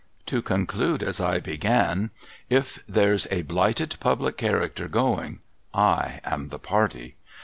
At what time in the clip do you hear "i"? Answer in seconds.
0.01-0.23, 1.21-1.39, 5.75-6.21